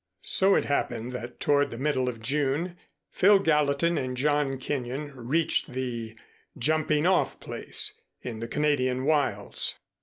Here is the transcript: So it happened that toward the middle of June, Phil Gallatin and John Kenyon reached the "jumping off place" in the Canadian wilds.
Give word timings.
So 0.23 0.55
it 0.55 0.65
happened 0.65 1.11
that 1.11 1.39
toward 1.39 1.69
the 1.69 1.77
middle 1.77 2.09
of 2.09 2.23
June, 2.23 2.75
Phil 3.11 3.37
Gallatin 3.37 3.99
and 3.99 4.17
John 4.17 4.57
Kenyon 4.57 5.11
reached 5.15 5.67
the 5.73 6.15
"jumping 6.57 7.05
off 7.05 7.39
place" 7.39 8.01
in 8.23 8.39
the 8.39 8.47
Canadian 8.47 9.05
wilds. 9.05 9.79